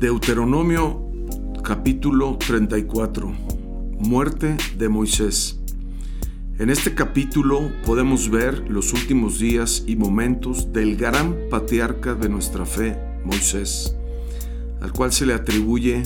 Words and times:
Deuteronomio 0.00 1.12
capítulo 1.62 2.38
34. 2.38 3.34
Muerte 3.98 4.56
de 4.78 4.88
Moisés. 4.88 5.60
En 6.58 6.70
este 6.70 6.94
capítulo 6.94 7.70
podemos 7.84 8.30
ver 8.30 8.70
los 8.70 8.94
últimos 8.94 9.38
días 9.38 9.84
y 9.86 9.96
momentos 9.96 10.72
del 10.72 10.96
gran 10.96 11.36
patriarca 11.50 12.14
de 12.14 12.30
nuestra 12.30 12.64
fe, 12.64 12.96
Moisés, 13.26 13.94
al 14.80 14.90
cual 14.94 15.12
se 15.12 15.26
le 15.26 15.34
atribuye 15.34 16.02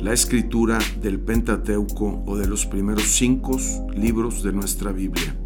la 0.00 0.14
escritura 0.14 0.78
del 1.02 1.20
Pentateuco 1.20 2.24
o 2.26 2.38
de 2.38 2.48
los 2.48 2.64
primeros 2.64 3.04
cinco 3.04 3.58
libros 3.94 4.42
de 4.42 4.54
nuestra 4.54 4.90
Biblia. 4.90 5.36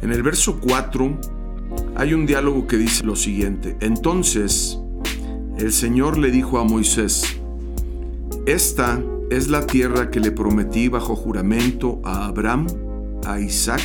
En 0.00 0.12
el 0.12 0.22
verso 0.22 0.60
4 0.60 1.20
hay 1.96 2.14
un 2.14 2.24
diálogo 2.24 2.68
que 2.68 2.76
dice 2.76 3.02
lo 3.02 3.16
siguiente, 3.16 3.76
entonces 3.80 4.78
el 5.58 5.72
Señor 5.72 6.18
le 6.18 6.30
dijo 6.30 6.58
a 6.58 6.64
Moisés, 6.64 7.40
esta 8.44 9.02
es 9.30 9.48
la 9.48 9.66
tierra 9.66 10.10
que 10.10 10.20
le 10.20 10.30
prometí 10.30 10.88
bajo 10.88 11.16
juramento 11.16 12.00
a 12.04 12.26
Abraham, 12.26 12.66
a 13.24 13.40
Isaac 13.40 13.82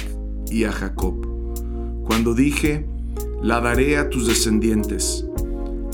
y 0.49 0.65
a 0.65 0.71
Jacob, 0.73 1.25
cuando 2.05 2.33
dije, 2.33 2.85
la 3.41 3.61
daré 3.61 3.97
a 3.97 4.09
tus 4.09 4.27
descendientes. 4.27 5.25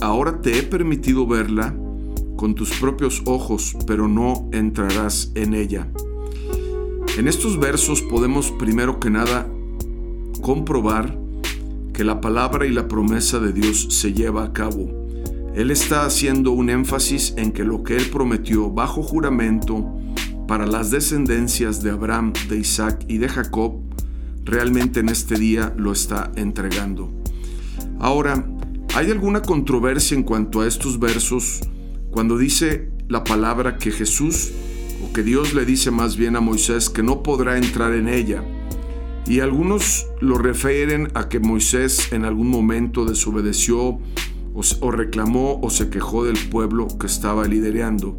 Ahora 0.02 0.41
te 0.41 0.58
he 0.58 0.63
permitido 0.63 1.27
verla 1.27 1.76
con 2.38 2.55
tus 2.55 2.71
propios 2.80 3.21
ojos, 3.26 3.77
pero 3.85 4.07
no 4.07 4.49
entrarás 4.52 5.32
en 5.35 5.54
ella. 5.54 5.88
En 7.18 7.27
estos 7.27 7.59
versos 7.59 8.02
podemos 8.02 8.52
primero 8.52 8.99
que 8.99 9.12
nada 9.12 9.48
comprobar 10.41 11.18
que 11.94 12.04
la 12.04 12.20
palabra 12.20 12.66
y 12.66 12.71
la 12.71 12.88
promesa 12.88 13.40
de 13.40 13.54
Dios 13.54 13.88
se 13.91 14.13
lleva 14.13 14.44
a 14.44 14.54
cabo 14.54 15.07
él 15.58 15.72
está 15.72 16.05
haciendo 16.05 16.52
un 16.52 16.70
énfasis 16.70 17.34
en 17.36 17.52
que 17.52 17.63
lo 17.63 17.82
que 17.82 17.96
él 17.96 18.12
prometió 18.12 18.70
bajo 18.70 19.02
juramento 19.02 19.91
para 20.48 20.68
las 20.68 20.91
descendencias 20.91 21.82
de 21.82 21.90
Abraham, 21.90 22.32
de 22.48 22.60
Isaac 22.60 23.04
y 23.08 23.18
de 23.18 23.27
Jacob, 23.27 23.82
realmente 24.46 25.00
en 25.00 25.10
este 25.10 25.34
día 25.34 25.74
lo 25.76 25.94
está 25.94 26.32
entregando. 26.35 27.12
Ahora, 28.00 28.48
¿hay 28.94 29.10
alguna 29.10 29.41
controversia 29.41 30.16
en 30.16 30.22
cuanto 30.22 30.62
a 30.62 30.68
estos 30.68 31.00
versos 31.00 31.62
cuando 32.12 32.38
dice 32.38 32.91
la 33.08 33.24
palabra 33.24 33.80
que 33.80 33.90
Jesús, 33.90 34.52
o 35.04 35.12
que 35.12 35.24
Dios 35.24 35.55
le 35.55 35.66
dice 35.66 35.90
más 35.90 36.18
bien 36.18 36.35
a 36.35 36.40
Moisés 36.40 36.88
que 36.88 37.02
no 37.02 37.24
podrá 37.24 37.58
entrar 37.58 37.94
en 37.94 38.10
ella? 38.10 38.44
Y 39.26 39.40
algunos 39.40 40.05
lo 40.22 40.38
refieren 40.38 41.10
a 41.16 41.30
que 41.30 41.40
Moisés 41.40 42.13
en 42.13 42.26
algún 42.26 42.48
momento 42.48 43.05
desobedeció 43.05 44.00
o, 44.82 44.91
reclamó 44.91 45.60
o 45.62 45.70
se 45.70 45.90
quejó 45.90 46.26
del 46.26 46.38
pueblo 46.50 46.88
que 47.00 47.05
estaba 47.05 47.46
liderando. 47.46 48.18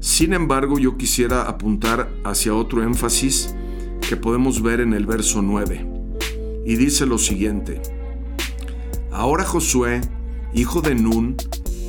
Sin 0.00 0.32
embargo, 0.32 0.78
yo 0.78 0.96
quisiera 0.96 1.42
apuntar 1.42 2.10
hacia 2.24 2.54
otro 2.54 2.82
énfasis 2.82 3.54
que 4.08 4.16
podemos 4.16 4.62
ver 4.62 4.80
en 4.80 4.94
el 4.94 5.06
verso 5.06 5.42
9. 5.42 5.86
Y 6.66 6.76
dice 6.76 7.06
lo 7.06 7.18
siguiente. 7.18 7.80
Ahora 9.12 9.44
Josué, 9.44 10.00
hijo 10.54 10.80
de 10.80 10.94
Nun, 10.94 11.36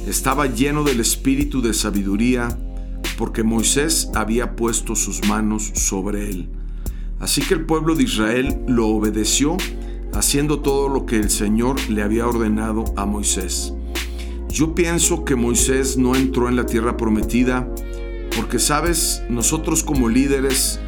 estaba 0.08 0.46
lleno 0.46 0.84
del 0.84 1.00
espíritu 1.00 1.62
de 1.62 1.74
sabiduría, 1.74 2.58
porque 3.18 3.44
Moisés 3.44 4.10
había 4.14 4.56
puesto 4.56 4.96
sus 4.96 5.28
manos 5.28 5.72
sobre 5.76 6.30
él. 6.30 6.50
Así 7.20 7.42
que 7.42 7.54
el 7.54 7.66
pueblo 7.66 7.96
de 7.96 8.04
Israel 8.04 8.60
lo 8.68 8.88
obedeció 8.88 9.58
haciendo 10.14 10.60
todo 10.60 10.90
lo 10.90 11.06
que 11.06 11.18
el 11.18 11.30
Señor 11.30 11.78
le 11.90 12.04
había 12.04 12.28
ordenado 12.28 12.86
a 12.96 13.06
Moisés. 13.06 13.74
Yo 14.50 14.76
pienso 14.76 15.24
que 15.24 15.36
Moisés 15.36 15.98
no 15.98 16.16
entró 16.16 16.50
en 16.50 16.56
la 16.56 16.66
tierra 16.66 16.98
prometida 16.98 17.68
porque, 18.36 18.60
sabes, 18.60 19.24
nosotros 19.30 19.84
como 19.84 20.10
líderes, 20.10 20.80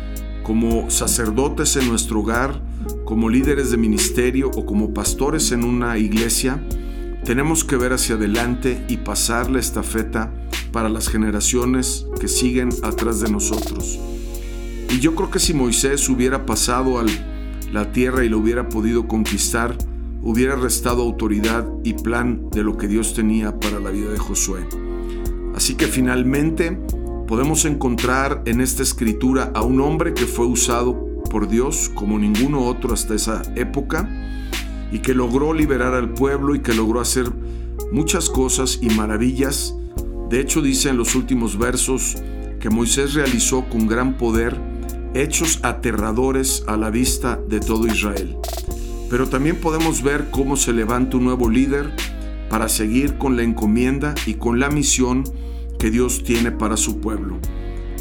como 0.43 0.89
sacerdotes 0.89 1.75
en 1.75 1.87
nuestro 1.87 2.19
hogar, 2.19 2.61
como 3.05 3.29
líderes 3.29 3.71
de 3.71 3.77
ministerio 3.77 4.51
o 4.55 4.65
como 4.65 4.93
pastores 4.93 5.51
en 5.51 5.63
una 5.63 5.97
iglesia, 5.97 6.61
tenemos 7.23 7.63
que 7.63 7.77
ver 7.77 7.93
hacia 7.93 8.15
adelante 8.15 8.83
y 8.89 8.97
pasar 8.97 9.49
la 9.49 9.59
estafeta 9.59 10.33
para 10.73 10.89
las 10.89 11.07
generaciones 11.07 12.05
que 12.19 12.27
siguen 12.27 12.69
atrás 12.81 13.21
de 13.21 13.31
nosotros. 13.31 13.99
Y 14.89 14.99
yo 14.99 15.15
creo 15.15 15.31
que 15.31 15.39
si 15.39 15.53
Moisés 15.53 16.09
hubiera 16.09 16.45
pasado 16.45 16.99
al 16.99 17.09
la 17.73 17.91
tierra 17.91 18.23
y 18.23 18.29
lo 18.29 18.37
hubiera 18.37 18.69
podido 18.69 19.07
conquistar, 19.07 19.75
hubiera 20.21 20.55
restado 20.55 21.01
autoridad 21.01 21.67
y 21.83 21.93
plan 21.93 22.47
de 22.51 22.63
lo 22.63 22.77
que 22.77 22.87
Dios 22.87 23.15
tenía 23.15 23.59
para 23.59 23.79
la 23.79 23.89
vida 23.89 24.11
de 24.11 24.19
Josué. 24.19 24.59
Así 25.55 25.73
que 25.73 25.87
finalmente 25.87 26.79
podemos 27.27 27.65
encontrar 27.65 28.43
en 28.45 28.61
esta 28.61 28.83
escritura 28.83 29.51
a 29.55 29.63
un 29.63 29.81
hombre 29.81 30.13
que 30.13 30.27
fue 30.27 30.45
usado 30.45 31.03
por 31.31 31.47
Dios 31.47 31.89
como 31.95 32.19
ninguno 32.19 32.63
otro 32.63 32.93
hasta 32.93 33.15
esa 33.15 33.41
época 33.55 34.07
y 34.91 34.99
que 34.99 35.15
logró 35.15 35.51
liberar 35.51 35.95
al 35.95 36.13
pueblo 36.13 36.53
y 36.53 36.59
que 36.59 36.75
logró 36.75 37.01
hacer 37.01 37.31
muchas 37.91 38.29
cosas 38.29 38.77
y 38.83 38.89
maravillas. 38.91 39.73
De 40.29 40.39
hecho 40.39 40.61
dice 40.61 40.89
en 40.89 40.97
los 40.97 41.15
últimos 41.15 41.57
versos 41.57 42.17
que 42.59 42.69
Moisés 42.69 43.15
realizó 43.15 43.67
con 43.67 43.87
gran 43.87 44.15
poder 44.15 44.72
hechos 45.13 45.59
aterradores 45.63 46.63
a 46.67 46.77
la 46.77 46.89
vista 46.89 47.39
de 47.47 47.59
todo 47.59 47.87
Israel. 47.87 48.37
Pero 49.09 49.29
también 49.29 49.57
podemos 49.57 50.01
ver 50.01 50.29
cómo 50.31 50.57
se 50.57 50.73
levanta 50.73 51.17
un 51.17 51.25
nuevo 51.25 51.49
líder 51.49 51.91
para 52.49 52.69
seguir 52.69 53.17
con 53.17 53.35
la 53.35 53.43
encomienda 53.43 54.15
y 54.25 54.35
con 54.35 54.59
la 54.59 54.69
misión 54.69 55.23
que 55.79 55.91
Dios 55.91 56.23
tiene 56.23 56.51
para 56.51 56.77
su 56.77 56.99
pueblo. 56.99 57.39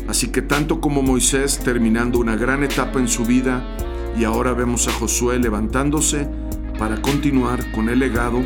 Así 0.09 0.29
que 0.29 0.43
tanto 0.43 0.81
como 0.81 1.03
Moisés 1.03 1.59
terminando 1.59 2.19
una 2.19 2.37
gran 2.37 2.65
etapa 2.65 2.99
en 2.99 3.09
su 3.09 3.25
vida, 3.25 3.65
y 4.19 4.25
ahora 4.25 4.53
vemos 4.53 4.89
a 4.89 4.93
Josué 4.93 5.39
levantándose 5.39 6.29
para 6.79 7.01
continuar 7.01 7.73
con 7.73 7.89
el 7.89 7.99
legado 7.99 8.43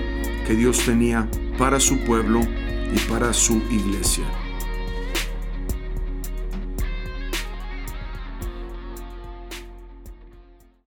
que 0.46 0.54
Dios 0.54 0.78
tenía 0.84 1.28
para 1.58 1.80
su 1.80 1.98
pueblo 2.04 2.40
y 2.94 2.98
para 3.10 3.32
su 3.32 3.62
iglesia. 3.70 4.45